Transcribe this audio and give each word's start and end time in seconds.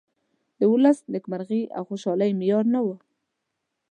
د 0.59 0.61
ولس 0.71 0.97
نیمکرغي 1.13 1.61
او 1.77 1.83
خوشالي 1.89 2.29
معیار 2.39 2.65
نه 2.73 2.79
ؤ. 2.87 2.91